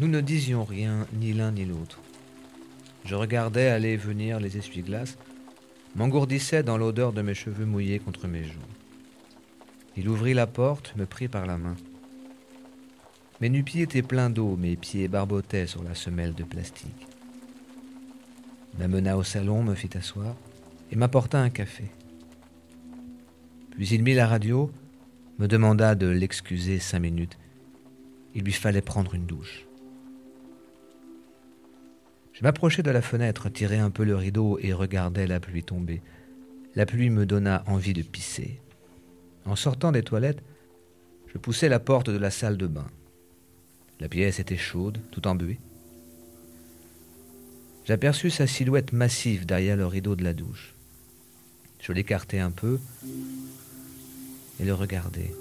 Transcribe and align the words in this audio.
Nous 0.00 0.06
ne 0.06 0.20
disions 0.20 0.64
rien, 0.64 1.08
ni 1.12 1.32
l'un 1.32 1.50
ni 1.50 1.64
l'autre. 1.64 2.00
Je 3.04 3.16
regardais 3.16 3.66
aller 3.66 3.96
venir 3.96 4.38
les 4.38 4.56
essuie-glaces, 4.56 5.18
m'engourdissais 5.96 6.62
dans 6.62 6.78
l'odeur 6.78 7.12
de 7.12 7.20
mes 7.20 7.34
cheveux 7.34 7.64
mouillés 7.64 7.98
contre 7.98 8.28
mes 8.28 8.44
joues. 8.44 8.60
Il 9.96 10.08
ouvrit 10.08 10.34
la 10.34 10.46
porte, 10.46 10.94
me 10.96 11.04
prit 11.04 11.26
par 11.26 11.46
la 11.46 11.58
main. 11.58 11.74
Mes 13.40 13.48
nu-pieds 13.48 13.82
étaient 13.82 14.02
pleins 14.02 14.30
d'eau, 14.30 14.56
mes 14.56 14.76
pieds 14.76 15.08
barbotaient 15.08 15.66
sur 15.66 15.82
la 15.82 15.96
semelle 15.96 16.34
de 16.34 16.44
plastique. 16.44 17.08
M'amena 18.78 19.16
au 19.16 19.24
salon, 19.24 19.64
me 19.64 19.74
fit 19.74 19.96
asseoir 19.96 20.36
et 20.92 20.96
m'apporta 20.96 21.40
un 21.40 21.50
café. 21.50 21.84
Puis 23.72 23.88
il 23.88 24.04
mit 24.04 24.14
la 24.14 24.28
radio, 24.28 24.70
me 25.38 25.48
demanda 25.48 25.96
de 25.96 26.06
l'excuser 26.06 26.78
cinq 26.78 27.00
minutes. 27.00 27.38
Il 28.34 28.44
lui 28.44 28.52
fallait 28.52 28.82
prendre 28.82 29.14
une 29.14 29.26
douche. 29.26 29.67
Je 32.38 32.44
m'approchai 32.44 32.84
de 32.84 32.92
la 32.92 33.02
fenêtre, 33.02 33.48
tirai 33.48 33.78
un 33.78 33.90
peu 33.90 34.04
le 34.04 34.14
rideau 34.14 34.60
et 34.62 34.72
regardai 34.72 35.26
la 35.26 35.40
pluie 35.40 35.64
tomber. 35.64 36.00
La 36.76 36.86
pluie 36.86 37.10
me 37.10 37.26
donna 37.26 37.64
envie 37.66 37.94
de 37.94 38.02
pisser. 38.02 38.60
En 39.44 39.56
sortant 39.56 39.90
des 39.90 40.04
toilettes, 40.04 40.44
je 41.26 41.36
poussai 41.36 41.68
la 41.68 41.80
porte 41.80 42.10
de 42.10 42.16
la 42.16 42.30
salle 42.30 42.56
de 42.56 42.68
bain. 42.68 42.86
La 43.98 44.08
pièce 44.08 44.38
était 44.38 44.56
chaude, 44.56 45.00
tout 45.10 45.26
embuée. 45.26 45.58
J'aperçus 47.84 48.30
sa 48.30 48.46
silhouette 48.46 48.92
massive 48.92 49.44
derrière 49.44 49.76
le 49.76 49.86
rideau 49.86 50.14
de 50.14 50.22
la 50.22 50.32
douche. 50.32 50.76
Je 51.80 51.90
l'écartai 51.90 52.38
un 52.38 52.52
peu 52.52 52.78
et 54.60 54.64
le 54.64 54.74
regardai. 54.74 55.34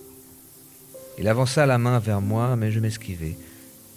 Il 1.19 1.27
avança 1.27 1.67
la 1.67 1.77
main 1.77 1.99
vers 1.99 2.21
moi, 2.21 2.55
mais 2.55 2.71
je 2.71 2.79
m'esquivai, 2.79 3.37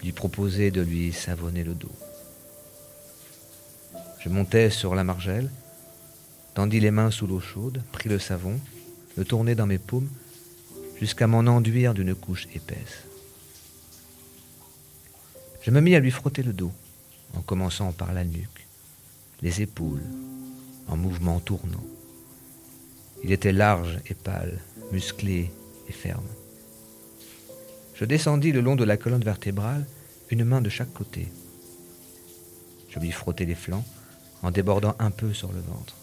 lui 0.03 0.13
proposai 0.13 0.71
de 0.71 0.83
lui 0.83 1.15
savonner 1.15 1.65
le 1.65 1.73
dos. 1.73 1.89
Je 4.21 4.29
montai 4.29 4.69
sur 4.69 4.95
la 4.95 5.03
margelle, 5.03 5.51
tendis 6.55 6.79
les 6.79 6.91
mains 6.91 7.11
sous 7.11 7.27
l'eau 7.27 7.41
chaude, 7.41 7.83
pris 7.91 8.11
le 8.11 8.19
savon, 8.19 8.61
le 9.17 9.25
tournai 9.25 9.55
dans 9.55 9.67
mes 9.67 9.79
paumes, 9.79 10.11
jusqu'à 10.99 11.27
m'en 11.27 11.39
enduire 11.39 11.95
d'une 11.95 12.15
couche 12.15 12.47
épaisse. 12.55 13.05
Je 15.63 15.71
me 15.71 15.81
mis 15.81 15.95
à 15.95 16.01
lui 16.01 16.11
frotter 16.11 16.43
le 16.43 16.53
dos, 16.53 16.73
en 17.35 17.41
commençant 17.41 17.93
par 17.93 18.13
la 18.13 18.25
nuque, 18.25 18.67
les 19.41 19.63
épaules, 19.63 20.03
en 20.87 20.99
mouvement 20.99 21.41
tournant. 21.41 21.85
Il 23.25 23.33
était 23.33 23.53
large 23.53 24.01
et 24.07 24.15
pâle, 24.15 24.61
musclé 24.93 25.51
et 25.89 25.93
ferme. 25.93 26.29
Je 27.95 28.05
descendis 28.05 28.53
le 28.53 28.61
long 28.61 28.77
de 28.77 28.85
la 28.85 28.99
colonne 28.99 29.25
vertébrale, 29.25 29.87
une 30.31 30.45
main 30.45 30.61
de 30.61 30.69
chaque 30.69 30.93
côté. 30.93 31.29
Je 32.91 32.99
lui 32.99 33.13
frottai 33.13 33.47
les 33.47 33.55
flancs, 33.55 33.85
en 34.43 34.51
débordant 34.51 34.95
un 34.99 35.11
peu 35.11 35.33
sur 35.33 35.53
le 35.53 35.61
ventre. 35.61 35.95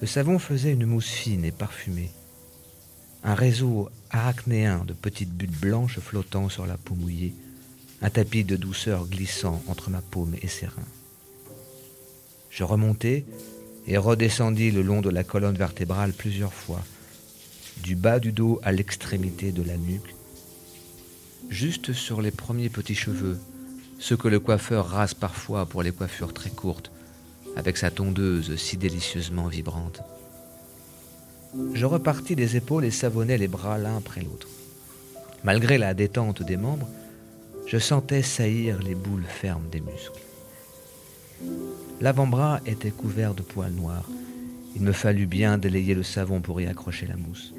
Le 0.00 0.06
savon 0.06 0.38
faisait 0.38 0.72
une 0.72 0.86
mousse 0.86 1.10
fine 1.10 1.44
et 1.44 1.52
parfumée, 1.52 2.10
un 3.24 3.34
réseau 3.34 3.88
arachnéen 4.10 4.84
de 4.84 4.92
petites 4.92 5.32
buttes 5.32 5.60
blanches 5.60 6.00
flottant 6.00 6.48
sur 6.48 6.66
la 6.66 6.76
peau 6.76 6.94
mouillée, 6.94 7.34
un 8.00 8.10
tapis 8.10 8.44
de 8.44 8.56
douceur 8.56 9.06
glissant 9.06 9.62
entre 9.68 9.90
ma 9.90 10.00
paume 10.00 10.34
et 10.42 10.48
ses 10.48 10.66
reins. 10.66 10.82
Je 12.50 12.64
remontai 12.64 13.24
et 13.86 13.96
redescendis 13.96 14.70
le 14.70 14.82
long 14.82 15.00
de 15.00 15.10
la 15.10 15.24
colonne 15.24 15.56
vertébrale 15.56 16.12
plusieurs 16.12 16.52
fois, 16.52 16.82
du 17.82 17.94
bas 17.94 18.18
du 18.18 18.32
dos 18.32 18.60
à 18.62 18.72
l'extrémité 18.72 19.52
de 19.52 19.62
la 19.62 19.76
nuque, 19.76 20.14
juste 21.48 21.92
sur 21.92 22.20
les 22.20 22.30
premiers 22.30 22.68
petits 22.68 22.94
cheveux, 22.94 23.38
ceux 23.98 24.16
que 24.16 24.28
le 24.28 24.40
coiffeur 24.40 24.88
rase 24.88 25.14
parfois 25.14 25.66
pour 25.66 25.82
les 25.82 25.92
coiffures 25.92 26.34
très 26.34 26.50
courtes, 26.50 26.90
avec 27.56 27.76
sa 27.76 27.90
tondeuse 27.90 28.56
si 28.56 28.76
délicieusement 28.76 29.48
vibrante. 29.48 30.00
Je 31.74 31.84
repartis 31.84 32.34
des 32.34 32.56
épaules 32.56 32.84
et 32.84 32.90
savonnai 32.90 33.36
les 33.36 33.48
bras 33.48 33.78
l'un 33.78 33.96
après 33.96 34.22
l'autre. 34.22 34.48
Malgré 35.44 35.76
la 35.76 35.92
détente 35.92 36.42
des 36.42 36.56
membres, 36.56 36.88
je 37.66 37.78
sentais 37.78 38.22
saillir 38.22 38.82
les 38.82 38.94
boules 38.94 39.26
fermes 39.26 39.68
des 39.70 39.80
muscles. 39.80 40.22
L'avant-bras 42.00 42.60
était 42.66 42.90
couvert 42.90 43.34
de 43.34 43.42
poils 43.42 43.72
noirs. 43.72 44.08
Il 44.74 44.82
me 44.82 44.92
fallut 44.92 45.26
bien 45.26 45.58
délayer 45.58 45.94
le 45.94 46.02
savon 46.02 46.40
pour 46.40 46.60
y 46.60 46.66
accrocher 46.66 47.06
la 47.06 47.16
mousse. 47.16 47.52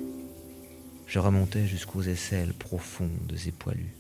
Je 1.07 1.19
remontais 1.19 1.67
jusqu'aux 1.67 2.01
aisselles 2.01 2.53
profondes 2.53 3.38
et 3.46 3.51
poilues. 3.51 3.94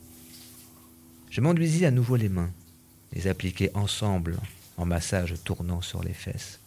Je 1.29 1.41
m'enduisis 1.41 1.83
à 1.83 1.91
nouveau 1.91 2.15
les 2.15 2.29
mains, 2.29 2.51
les 3.13 3.27
appliquai 3.27 3.69
ensemble 3.75 4.37
en 4.77 4.85
massage 4.85 5.35
tournant 5.43 5.81
sur 5.81 6.03
les 6.03 6.13
fesses. 6.13 6.59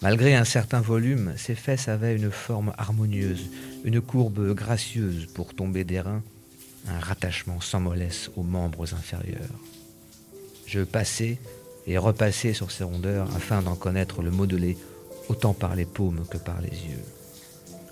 Malgré 0.00 0.34
un 0.34 0.44
certain 0.44 0.80
volume, 0.80 1.32
ces 1.36 1.56
fesses 1.56 1.88
avaient 1.88 2.14
une 2.14 2.30
forme 2.30 2.72
harmonieuse, 2.78 3.50
une 3.84 4.00
courbe 4.00 4.54
gracieuse 4.54 5.26
pour 5.26 5.54
tomber 5.54 5.84
des 5.84 6.00
reins, 6.00 6.22
un 6.86 7.00
rattachement 7.00 7.60
sans 7.60 7.80
mollesse 7.80 8.30
aux 8.36 8.44
membres 8.44 8.94
inférieurs. 8.94 9.58
Je 10.66 10.80
passais 10.80 11.38
et 11.86 11.98
repassais 11.98 12.52
sur 12.52 12.70
ces 12.70 12.84
rondeurs 12.84 13.28
afin 13.34 13.62
d'en 13.62 13.74
connaître 13.74 14.22
le 14.22 14.30
modelé 14.30 14.76
autant 15.28 15.52
par 15.54 15.74
les 15.74 15.86
paumes 15.86 16.24
que 16.30 16.38
par 16.38 16.60
les 16.60 16.68
yeux. 16.68 17.04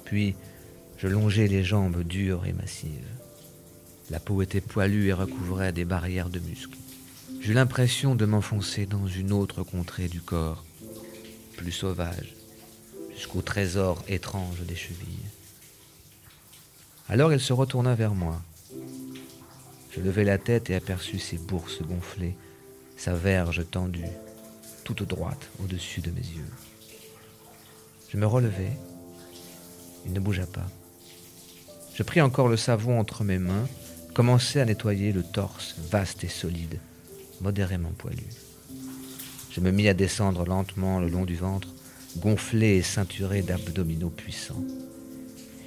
Puis, 0.04 0.36
je 0.98 1.08
longeais 1.08 1.48
les 1.48 1.64
jambes 1.64 2.02
dures 2.02 2.46
et 2.46 2.52
massives. 2.52 2.90
La 4.10 4.20
peau 4.20 4.42
était 4.42 4.60
poilue 4.60 5.08
et 5.08 5.12
recouvrait 5.12 5.72
des 5.72 5.84
barrières 5.84 6.30
de 6.30 6.38
muscles. 6.38 6.78
J'eus 7.40 7.54
l'impression 7.54 8.14
de 8.14 8.24
m'enfoncer 8.24 8.86
dans 8.86 9.06
une 9.06 9.32
autre 9.32 9.62
contrée 9.62 10.08
du 10.08 10.20
corps, 10.20 10.64
plus 11.56 11.72
sauvage, 11.72 12.34
jusqu'au 13.14 13.42
trésor 13.42 14.02
étrange 14.08 14.60
des 14.60 14.76
chevilles. 14.76 15.26
Alors 17.08 17.32
il 17.32 17.40
se 17.40 17.52
retourna 17.52 17.94
vers 17.94 18.14
moi. 18.14 18.40
Je 19.90 20.00
levai 20.00 20.24
la 20.24 20.38
tête 20.38 20.70
et 20.70 20.74
aperçus 20.74 21.18
ses 21.18 21.38
bourses 21.38 21.82
gonflées, 21.82 22.36
sa 22.96 23.14
verge 23.14 23.64
tendue, 23.70 24.04
toute 24.84 25.02
droite 25.02 25.50
au-dessus 25.62 26.00
de 26.00 26.10
mes 26.10 26.20
yeux. 26.20 26.52
Je 28.08 28.16
me 28.16 28.26
relevai. 28.26 28.70
Il 30.04 30.12
ne 30.12 30.20
bougea 30.20 30.46
pas. 30.46 30.66
Je 31.94 32.02
pris 32.04 32.20
encore 32.20 32.48
le 32.48 32.56
savon 32.56 33.00
entre 33.00 33.24
mes 33.24 33.38
mains, 33.38 33.66
commençai 34.14 34.60
à 34.60 34.64
nettoyer 34.64 35.12
le 35.12 35.24
torse 35.24 35.74
vaste 35.90 36.22
et 36.22 36.28
solide 36.28 36.78
modérément 37.40 37.92
poilu. 37.96 38.24
Je 39.50 39.60
me 39.60 39.70
mis 39.70 39.88
à 39.88 39.94
descendre 39.94 40.44
lentement 40.44 41.00
le 41.00 41.08
long 41.08 41.24
du 41.24 41.36
ventre, 41.36 41.68
gonflé 42.18 42.76
et 42.76 42.82
ceinturé 42.82 43.42
d'abdominaux 43.42 44.10
puissants. 44.10 44.62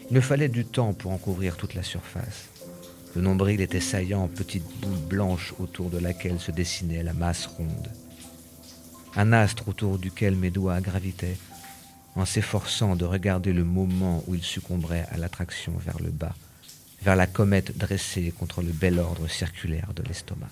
Il 0.10 0.16
me 0.16 0.22
fallait 0.22 0.50
du 0.50 0.66
temps 0.66 0.94
pour 0.94 1.12
en 1.12 1.18
couvrir 1.18 1.58
toute 1.58 1.76
la 1.76 1.84
surface. 1.84 2.50
Le 3.16 3.22
nombril 3.22 3.62
était 3.62 3.80
saillant 3.80 4.24
en 4.24 4.28
petite 4.28 4.68
boule 4.82 5.08
blanche 5.08 5.54
autour 5.60 5.90
de 5.90 5.98
laquelle 5.98 6.40
se 6.40 6.52
dessinait 6.52 7.04
la 7.04 7.14
masse 7.14 7.48
ronde. 7.48 7.90
Un 9.16 9.34
astre 9.34 9.68
autour 9.68 9.98
duquel 9.98 10.36
mes 10.36 10.52
doigts 10.52 10.82
gravitaient, 10.82 11.38
en 12.16 12.26
s'efforçant 12.26 12.96
de 12.96 13.06
regarder 13.06 13.54
le 13.54 13.64
moment 13.64 14.24
où 14.28 14.36
il 14.36 14.44
succomberait 14.44 15.08
à 15.12 15.18
l'attraction 15.18 15.74
vers 15.78 16.00
le 16.00 16.10
bas, 16.10 16.36
vers 17.02 17.16
la 17.16 17.28
comète 17.28 17.78
dressée 17.78 18.32
contre 18.38 18.62
le 18.62 18.72
bel 18.72 19.00
ordre 19.00 19.28
circulaire 19.28 19.94
de 19.96 20.04
l'estomac. 20.04 20.50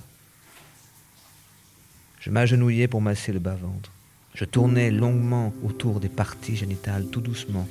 Je 2.27 2.31
m'agenouillais 2.33 2.89
pour 2.89 2.99
masser 2.99 3.31
le 3.31 3.39
bas-ventre. 3.39 3.89
Je 4.33 4.43
tournais 4.43 4.91
longuement 4.91 5.53
autour 5.63 6.01
des 6.01 6.09
parties 6.09 6.57
génitales 6.57 7.05
tout 7.05 7.21
doucement, 7.21 7.65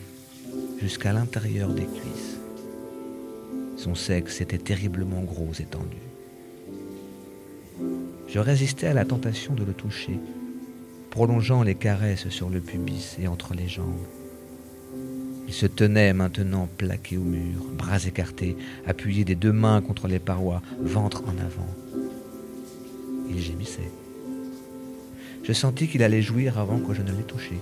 jusqu'à 0.81 1.13
l'intérieur 1.13 1.69
des 1.75 1.85
cuisses. 1.85 2.39
Son 3.77 3.95
sexe 3.95 4.41
était 4.41 4.57
terriblement 4.57 5.21
gros 5.21 5.53
et 5.61 5.65
tendu. 5.65 5.99
Je 8.29 8.39
résistais 8.39 8.87
à 8.87 8.95
la 8.95 9.05
tentation 9.05 9.53
de 9.53 9.63
le 9.63 9.75
toucher, 9.75 10.19
prolongeant 11.11 11.63
les 11.63 11.75
caresses 11.75 12.31
sur 12.31 12.49
le 12.49 12.61
pubis 12.61 13.19
et 13.21 13.29
entre 13.29 13.53
les 13.53 13.69
jambes. 13.69 14.07
Il 15.47 15.53
se 15.53 15.67
tenait 15.67 16.15
maintenant 16.15 16.67
plaqué 16.79 17.19
au 17.19 17.25
mur, 17.25 17.63
bras 17.77 18.07
écartés, 18.07 18.57
appuyé 18.87 19.27
des 19.27 19.35
deux 19.35 19.53
mains 19.53 19.83
contre 19.83 20.09
les 20.09 20.19
parois, 20.19 20.63
ventre 20.81 21.25
en 21.27 21.37
avant. 21.45 21.69
Il 23.29 23.39
gémissait. 23.39 23.93
Je 25.47 25.53
sentis 25.53 25.87
qu'il 25.87 26.03
allait 26.03 26.23
jouir 26.23 26.59
avant 26.59 26.81
que 26.81 26.93
je 26.93 27.03
ne 27.03 27.13
l'ai 27.13 27.23
touché. 27.23 27.61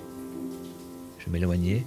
Je 1.19 1.29
m'éloignai, 1.29 1.85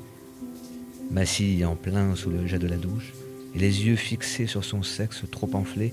m'assis 1.10 1.66
en 1.66 1.76
plein 1.76 2.16
sous 2.16 2.30
le 2.30 2.46
jet 2.46 2.60
de 2.60 2.68
la 2.68 2.78
douche, 2.78 3.14
et 3.56 3.60
les 3.60 3.88
yeux 3.88 3.96
fixés 3.96 4.46
sur 4.46 4.64
son 4.64 4.84
sexe 4.84 5.24
trop 5.32 5.50
enflé, 5.54 5.92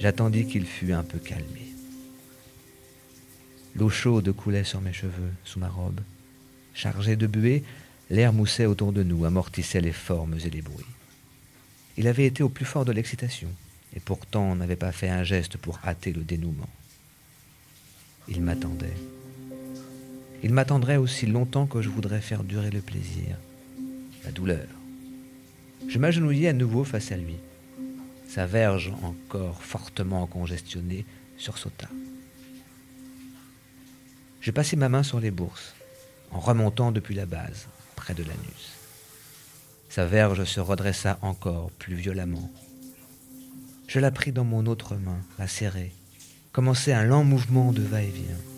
j'attendis 0.00 0.46
qu'il 0.46 0.66
fût 0.66 0.92
un 0.92 1.04
peu 1.04 1.20
calmé. 1.20 1.72
L'eau 3.76 3.90
chaude 3.90 4.32
coulait 4.32 4.64
sur 4.64 4.80
mes 4.80 4.92
cheveux, 4.92 5.32
sous 5.44 5.60
ma 5.60 5.68
robe. 5.68 6.00
Chargé 6.74 7.14
de 7.14 7.28
buée, 7.28 7.62
l'air 8.10 8.32
moussait 8.32 8.66
autour 8.66 8.92
de 8.92 9.04
nous, 9.04 9.24
amortissait 9.24 9.80
les 9.80 9.92
formes 9.92 10.36
et 10.44 10.50
les 10.50 10.62
bruits. 10.62 10.84
Il 11.96 12.08
avait 12.08 12.26
été 12.26 12.42
au 12.42 12.48
plus 12.48 12.64
fort 12.64 12.84
de 12.84 12.92
l'excitation. 12.92 13.48
et 13.96 14.00
pourtant 14.00 14.56
n'avait 14.56 14.74
pas 14.74 14.90
fait 14.90 15.08
un 15.08 15.22
geste 15.22 15.56
pour 15.56 15.78
hâter 15.84 16.12
le 16.12 16.22
dénouement. 16.22 16.68
Il 18.26 18.42
m'attendait. 18.42 18.96
Il 20.44 20.52
m'attendrait 20.52 20.98
aussi 20.98 21.24
longtemps 21.24 21.66
que 21.66 21.80
je 21.80 21.88
voudrais 21.88 22.20
faire 22.20 22.44
durer 22.44 22.70
le 22.70 22.82
plaisir, 22.82 23.38
la 24.26 24.30
douleur. 24.30 24.66
Je 25.88 25.98
m'agenouillai 25.98 26.48
à 26.48 26.52
nouveau 26.52 26.84
face 26.84 27.12
à 27.12 27.16
lui. 27.16 27.36
Sa 28.28 28.44
verge, 28.44 28.92
encore 29.02 29.62
fortement 29.62 30.26
congestionnée, 30.26 31.06
sursauta. 31.38 31.88
Je 34.42 34.50
passai 34.50 34.76
ma 34.76 34.90
main 34.90 35.02
sur 35.02 35.18
les 35.18 35.30
bourses, 35.30 35.74
en 36.30 36.40
remontant 36.40 36.92
depuis 36.92 37.14
la 37.14 37.24
base, 37.24 37.66
près 37.96 38.12
de 38.12 38.22
l'anus. 38.22 38.74
Sa 39.88 40.04
verge 40.04 40.44
se 40.44 40.60
redressa 40.60 41.18
encore 41.22 41.70
plus 41.78 41.94
violemment. 41.94 42.52
Je 43.88 43.98
la 43.98 44.10
pris 44.10 44.30
dans 44.30 44.44
mon 44.44 44.66
autre 44.66 44.96
main, 44.96 45.20
la 45.38 45.48
serrai, 45.48 45.92
commençai 46.52 46.92
un 46.92 47.04
lent 47.04 47.24
mouvement 47.24 47.72
de 47.72 47.80
va-et-vient. 47.80 48.53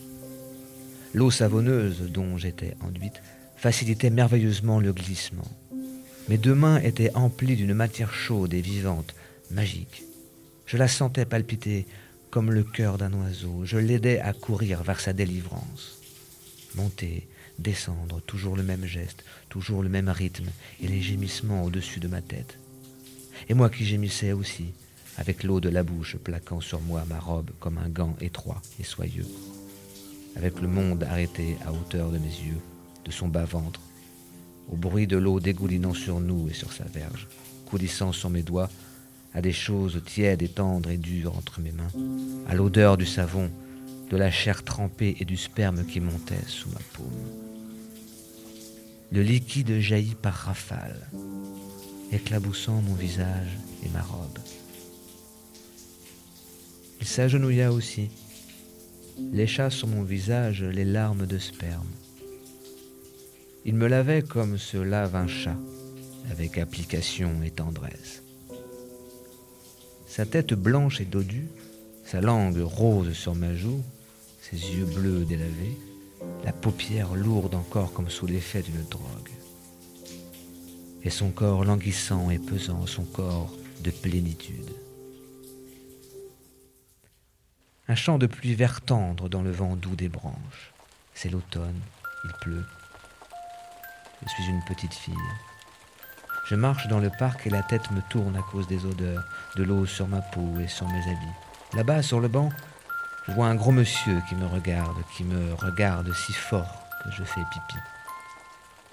L'eau 1.16 1.30
savonneuse 1.30 2.02
dont 2.10 2.36
j'étais 2.36 2.76
enduite 2.82 3.22
facilitait 3.56 4.10
merveilleusement 4.10 4.80
le 4.80 4.92
glissement. 4.92 5.48
Mes 6.28 6.36
deux 6.36 6.54
mains 6.54 6.78
étaient 6.80 7.16
emplies 7.16 7.56
d'une 7.56 7.72
matière 7.72 8.12
chaude 8.12 8.52
et 8.52 8.60
vivante, 8.60 9.14
magique. 9.50 10.02
Je 10.66 10.76
la 10.76 10.88
sentais 10.88 11.24
palpiter 11.24 11.86
comme 12.28 12.50
le 12.50 12.62
cœur 12.62 12.98
d'un 12.98 13.14
oiseau. 13.14 13.64
Je 13.64 13.78
l'aidais 13.78 14.20
à 14.20 14.34
courir 14.34 14.82
vers 14.82 15.00
sa 15.00 15.14
délivrance. 15.14 16.02
Monter, 16.74 17.26
descendre, 17.58 18.20
toujours 18.20 18.54
le 18.54 18.62
même 18.62 18.84
geste, 18.84 19.24
toujours 19.48 19.82
le 19.82 19.88
même 19.88 20.10
rythme, 20.10 20.50
et 20.82 20.86
les 20.86 21.00
gémissements 21.00 21.64
au-dessus 21.64 21.98
de 21.98 22.08
ma 22.08 22.20
tête. 22.20 22.58
Et 23.48 23.54
moi 23.54 23.70
qui 23.70 23.86
gémissais 23.86 24.32
aussi, 24.32 24.74
avec 25.16 25.44
l'eau 25.44 25.60
de 25.60 25.70
la 25.70 25.82
bouche 25.82 26.18
plaquant 26.18 26.60
sur 26.60 26.82
moi 26.82 27.06
ma 27.08 27.18
robe 27.18 27.52
comme 27.58 27.78
un 27.78 27.88
gant 27.88 28.16
étroit 28.20 28.60
et 28.78 28.84
soyeux, 28.84 29.24
avec 30.36 30.60
le 30.60 30.68
monde 30.68 31.02
arrêté 31.04 31.56
à 31.66 31.72
hauteur 31.72 32.10
de 32.10 32.18
mes 32.18 32.26
yeux, 32.26 32.60
de 33.04 33.10
son 33.10 33.28
bas-ventre, 33.28 33.80
au 34.70 34.76
bruit 34.76 35.06
de 35.06 35.16
l'eau 35.16 35.40
dégoulinant 35.40 35.94
sur 35.94 36.20
nous 36.20 36.48
et 36.48 36.54
sur 36.54 36.72
sa 36.72 36.84
verge, 36.84 37.26
coulissant 37.66 38.12
sur 38.12 38.30
mes 38.30 38.42
doigts, 38.42 38.70
à 39.34 39.40
des 39.40 39.52
choses 39.52 40.02
tièdes 40.04 40.42
et 40.42 40.48
tendres 40.48 40.90
et 40.90 40.96
dures 40.96 41.36
entre 41.36 41.60
mes 41.60 41.72
mains, 41.72 41.90
à 42.48 42.54
l'odeur 42.54 42.96
du 42.96 43.06
savon, 43.06 43.50
de 44.10 44.16
la 44.16 44.30
chair 44.30 44.62
trempée 44.62 45.16
et 45.20 45.24
du 45.24 45.36
sperme 45.36 45.84
qui 45.84 46.00
montait 46.00 46.44
sous 46.46 46.68
ma 46.68 46.80
paume. 46.92 47.06
Le 49.10 49.22
liquide 49.22 49.78
jaillit 49.80 50.14
par 50.14 50.34
rafales, 50.34 51.08
éclaboussant 52.12 52.82
mon 52.82 52.94
visage 52.94 53.58
et 53.84 53.88
ma 53.88 54.02
robe. 54.02 54.38
Il 57.00 57.06
s'agenouilla 57.06 57.72
aussi, 57.72 58.10
lécha 59.32 59.70
sur 59.70 59.88
mon 59.88 60.02
visage 60.02 60.62
les 60.62 60.84
larmes 60.84 61.26
de 61.26 61.38
sperme. 61.38 61.86
Il 63.64 63.74
me 63.74 63.86
lavait 63.86 64.22
comme 64.22 64.58
se 64.58 64.76
lave 64.76 65.16
un 65.16 65.26
chat, 65.26 65.56
avec 66.30 66.58
application 66.58 67.42
et 67.42 67.50
tendresse. 67.50 68.22
Sa 70.06 70.24
tête 70.24 70.54
blanche 70.54 71.00
et 71.00 71.04
dodue, 71.04 71.48
sa 72.04 72.20
langue 72.20 72.60
rose 72.60 73.12
sur 73.12 73.34
ma 73.34 73.54
joue, 73.54 73.82
ses 74.40 74.56
yeux 74.56 74.84
bleus 74.84 75.24
délavés, 75.24 75.76
la 76.44 76.52
paupière 76.52 77.14
lourde 77.14 77.54
encore 77.54 77.92
comme 77.92 78.08
sous 78.08 78.26
l'effet 78.26 78.62
d'une 78.62 78.84
drogue. 78.88 79.30
Et 81.02 81.10
son 81.10 81.30
corps 81.30 81.64
languissant 81.64 82.30
et 82.30 82.38
pesant, 82.38 82.86
son 82.86 83.04
corps 83.04 83.52
de 83.82 83.90
plénitude. 83.90 84.70
Un 87.88 87.94
chant 87.94 88.18
de 88.18 88.26
pluie 88.26 88.56
vert 88.56 88.80
tendre 88.80 89.28
dans 89.28 89.42
le 89.42 89.52
vent 89.52 89.76
doux 89.76 89.94
des 89.94 90.08
branches. 90.08 90.72
C'est 91.14 91.28
l'automne, 91.28 91.80
il 92.24 92.32
pleut. 92.40 92.64
Je 94.24 94.28
suis 94.28 94.46
une 94.46 94.64
petite 94.64 94.92
fille. 94.92 95.14
Je 96.48 96.56
marche 96.56 96.88
dans 96.88 96.98
le 96.98 97.10
parc 97.10 97.46
et 97.46 97.50
la 97.50 97.62
tête 97.62 97.88
me 97.92 98.00
tourne 98.02 98.36
à 98.36 98.42
cause 98.42 98.66
des 98.66 98.84
odeurs, 98.84 99.22
de 99.54 99.62
l'eau 99.62 99.86
sur 99.86 100.08
ma 100.08 100.20
peau 100.20 100.58
et 100.58 100.66
sur 100.66 100.88
mes 100.88 101.02
habits. 101.02 101.36
Là-bas, 101.74 102.02
sur 102.02 102.18
le 102.18 102.26
banc, 102.26 102.48
je 103.28 103.32
vois 103.32 103.46
un 103.46 103.54
gros 103.54 103.70
monsieur 103.70 104.20
qui 104.28 104.34
me 104.34 104.46
regarde, 104.46 104.96
qui 105.16 105.22
me 105.22 105.54
regarde 105.54 106.12
si 106.12 106.32
fort 106.32 106.88
que 107.04 107.12
je 107.12 107.22
fais 107.22 107.42
pipi. 107.52 107.76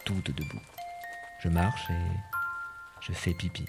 Toute 0.05 0.35
debout. 0.35 0.61
Je 1.41 1.49
marche 1.49 1.89
et 1.89 2.11
je 3.01 3.11
fais 3.11 3.33
pipi. 3.33 3.65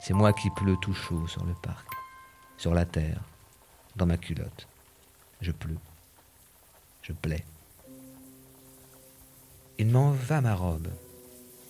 C'est 0.00 0.14
moi 0.14 0.32
qui 0.32 0.48
pleut 0.48 0.78
tout 0.80 0.94
chaud 0.94 1.26
sur 1.28 1.44
le 1.44 1.54
parc, 1.62 1.86
sur 2.56 2.72
la 2.72 2.86
terre, 2.86 3.20
dans 3.96 4.06
ma 4.06 4.16
culotte. 4.16 4.66
Je 5.40 5.52
pleure. 5.52 5.78
Je 7.02 7.12
plais. 7.12 7.44
Il 9.78 9.88
m'en 9.88 10.12
va 10.12 10.40
ma 10.40 10.54
robe, 10.54 10.88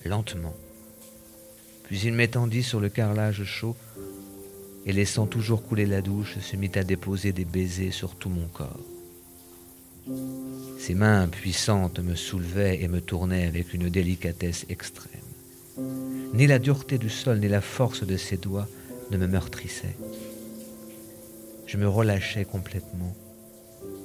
lentement. 0.05 0.55
Puis 1.85 2.01
il 2.01 2.13
m'étendit 2.13 2.63
sur 2.63 2.81
le 2.81 2.89
carrelage 2.89 3.45
chaud 3.45 3.77
et 4.87 4.93
laissant 4.93 5.27
toujours 5.27 5.63
couler 5.63 5.87
la 5.87 6.03
douche, 6.03 6.39
se 6.39 6.57
mit 6.57 6.71
à 6.75 6.85
déposer 6.85 7.33
des 7.33 7.45
baisers 7.45 7.93
sur 7.93 8.15
tout 8.15 8.29
mon 8.29 8.47
corps. 8.47 8.81
Ses 10.79 10.95
mains 10.95 11.29
puissantes 11.29 11.99
me 11.99 12.15
soulevaient 12.15 12.83
et 12.83 12.89
me 12.89 13.01
tournaient 13.01 13.47
avec 13.47 13.73
une 13.73 13.89
délicatesse 13.89 14.67
extrême. 14.69 15.11
Ni 16.35 16.47
la 16.47 16.59
dureté 16.59 16.99
du 16.99 17.09
sol 17.09 17.39
ni 17.39 17.49
la 17.49 17.63
force 17.63 18.07
de 18.07 18.17
ses 18.19 18.37
doigts 18.37 18.69
ne 19.11 19.17
me 19.17 19.27
meurtrissaient. 19.27 19.97
Je 21.75 21.79
me 21.81 21.89
relâchais 21.89 22.45
complètement 22.45 23.13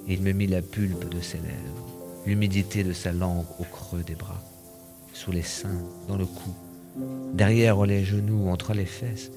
et 0.07 0.13
il 0.13 0.23
me 0.23 0.31
mit 0.31 0.47
la 0.47 0.63
pulpe 0.63 1.07
de 1.07 1.21
ses 1.21 1.37
lèvres, 1.37 1.85
l'humidité 2.25 2.83
de 2.83 2.93
sa 2.93 3.11
langue 3.11 3.45
au 3.59 3.63
creux 3.63 4.01
des 4.01 4.15
bras, 4.15 4.41
sous 5.13 5.31
les 5.31 5.43
seins, 5.43 5.83
dans 6.07 6.17
le 6.17 6.25
cou, 6.25 6.49
derrière 7.35 7.85
les 7.85 8.03
genoux, 8.03 8.49
entre 8.49 8.73
les 8.73 8.87
fesses. 8.87 9.29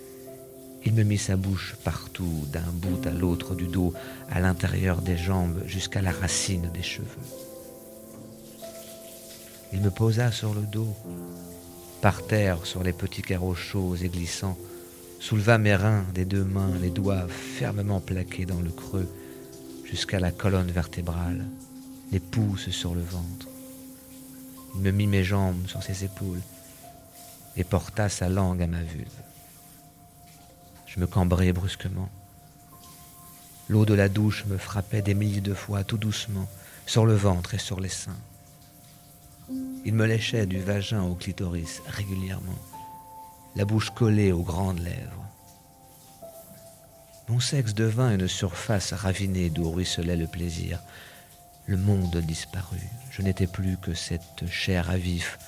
Il 0.87 0.95
me 0.95 1.03
mit 1.03 1.19
sa 1.19 1.37
bouche 1.37 1.77
partout, 1.85 2.47
d'un 2.51 2.73
bout 2.73 3.07
à 3.07 3.11
l'autre 3.11 3.55
du 3.55 3.67
dos, 3.67 3.93
à 4.31 4.41
l'intérieur 4.41 5.03
des 5.03 5.19
jambes, 5.19 5.61
jusqu'à 5.67 6.01
la 6.01 6.13
racine 6.13 6.71
des 6.73 6.83
cheveux. 6.83 7.07
Il 9.75 9.83
me 9.83 9.91
posa 9.91 10.33
sur 10.33 10.55
le 10.55 10.63
dos, 10.63 10.97
par 12.01 12.27
terre 12.27 12.65
sur 12.65 12.83
les 12.83 12.95
petits 12.95 13.21
carreaux 13.21 13.55
chauds 13.55 13.95
et 13.97 14.09
glissants, 14.09 14.57
souleva 15.23 15.57
mes 15.57 15.77
reins 15.77 16.05
des 16.15 16.25
deux 16.25 16.43
mains, 16.43 16.77
les 16.81 16.91
doigts 16.91 17.29
fermement 17.29 18.01
plaqués 18.01 18.45
dans 18.45 18.61
le 18.61 18.71
creux, 18.71 19.09
jusqu'à 19.85 20.19
la 20.19 20.33
colonne 20.33 20.73
vertébrale, 20.73 21.47
les 22.11 22.19
pouces 22.19 22.71
sur 22.71 22.93
le 22.93 23.03
ventre. 23.03 23.47
Il 24.75 24.81
me 24.81 24.91
mit 24.91 25.07
mes 25.07 25.23
jambes 25.23 25.65
sur 25.69 25.81
ses 25.81 26.03
épaules 26.03 26.41
et 27.57 27.63
porta 27.63 28.09
sa 28.09 28.29
langue 28.29 28.63
à 28.63 28.67
ma 28.67 28.83
vulve. 28.83 29.23
Je 30.89 30.99
me 30.99 31.07
cambrai 31.07 31.53
brusquement. 31.53 32.11
L'eau 33.69 33.85
de 33.85 33.95
la 33.95 34.09
douche 34.09 34.45
me 34.47 34.59
frappait 34.59 35.03
des 35.03 35.15
milliers 35.15 35.41
de 35.41 35.55
fois 35.55 35.85
tout 35.85 35.99
doucement 35.99 36.49
sur 36.85 37.07
le 37.07 37.15
ventre 37.15 37.55
et 37.55 37.59
sur 37.59 37.79
les 37.79 37.89
seins. 37.89 38.19
Il 39.85 39.95
me 39.95 40.05
léchait 40.05 40.47
du 40.47 40.59
vagin 40.59 41.05
au 41.05 41.15
clitoris 41.15 41.81
régulièrement 41.87 42.59
la 43.57 43.65
bouche 43.65 43.91
collée 43.91 44.33
aux 44.33 44.43
grandes 44.43 44.81
lèvres. 44.81 45.23
Mon 47.29 47.41
sexe 47.41 47.75
devint 47.75 48.15
une 48.15 48.29
surface 48.29 48.93
ravinée 48.93 49.51
d'où 49.51 49.71
ruisselait 49.71 50.17
le 50.17 50.27
plaisir. 50.27 50.81
Le 51.67 51.77
monde 51.77 52.17
disparut. 52.27 52.91
Je 53.11 53.23
n'étais 53.23 53.47
plus 53.47 53.77
que 53.77 53.95
cette 53.95 54.47
chair 54.51 54.91
à 54.91 54.97
vif, 54.97 55.39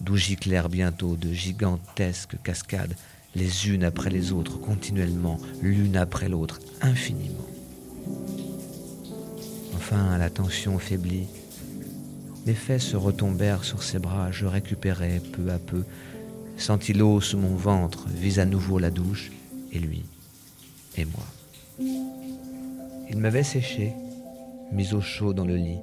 d'où 0.00 0.16
giclèrent 0.16 0.68
bientôt 0.68 1.16
de 1.16 1.32
gigantesques 1.32 2.36
cascades, 2.42 2.94
les 3.34 3.68
unes 3.68 3.84
après 3.84 4.10
les 4.10 4.32
autres, 4.32 4.58
continuellement, 4.58 5.38
l'une 5.62 5.96
après 5.96 6.28
l'autre, 6.28 6.58
infiniment. 6.80 7.46
Enfin, 9.76 10.18
la 10.18 10.30
tension 10.30 10.78
faiblit. 10.78 11.28
Mes 12.46 12.54
fesses 12.54 12.94
retombèrent 12.94 13.64
sur 13.64 13.82
ses 13.82 13.98
bras, 13.98 14.32
je 14.32 14.46
récupérais 14.46 15.20
peu 15.32 15.50
à 15.52 15.58
peu 15.58 15.84
sentit 16.60 16.92
l'eau 16.92 17.20
sous 17.20 17.38
mon 17.38 17.54
ventre, 17.54 18.06
vis 18.08 18.38
à 18.38 18.44
nouveau 18.44 18.78
la 18.78 18.90
douche, 18.90 19.30
et 19.72 19.78
lui, 19.78 20.04
et 20.96 21.04
moi. 21.04 21.24
Il 23.08 23.18
m'avait 23.18 23.42
séché, 23.42 23.92
mis 24.72 24.94
au 24.94 25.00
chaud 25.00 25.32
dans 25.32 25.44
le 25.44 25.56
lit, 25.56 25.80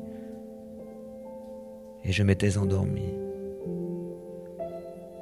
et 2.04 2.12
je 2.12 2.24
m'étais 2.24 2.58
endormi. 2.58 3.14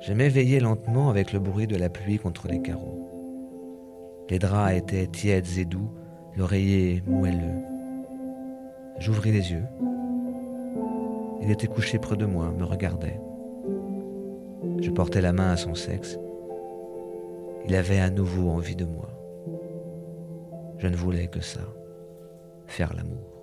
Je 0.01 0.13
m'éveillais 0.13 0.59
lentement 0.59 1.09
avec 1.09 1.33
le 1.33 1.39
bruit 1.39 1.67
de 1.67 1.75
la 1.75 1.89
pluie 1.89 2.19
contre 2.19 2.47
les 2.47 2.61
carreaux. 2.61 3.09
Les 4.29 4.39
draps 4.39 4.75
étaient 4.75 5.07
tièdes 5.07 5.57
et 5.57 5.65
doux, 5.65 5.89
l'oreiller 6.35 7.01
moelleux. 7.07 7.63
J'ouvris 8.99 9.31
les 9.31 9.51
yeux. 9.51 9.65
Il 11.41 11.49
était 11.49 11.67
couché 11.67 11.97
près 11.97 12.17
de 12.17 12.25
moi, 12.25 12.51
me 12.51 12.65
regardait. 12.65 13.19
Je 14.85 14.91
portais 14.91 15.19
la 15.19 15.33
main 15.33 15.49
à 15.49 15.57
son 15.57 15.73
sexe. 15.73 16.19
Il 17.65 17.73
avait 17.73 17.99
à 17.99 18.11
nouveau 18.11 18.51
envie 18.51 18.75
de 18.75 18.85
moi. 18.85 19.09
Je 20.77 20.85
ne 20.85 20.95
voulais 20.95 21.25
que 21.25 21.39
ça, 21.39 21.61
faire 22.67 22.93
l'amour. 22.93 23.34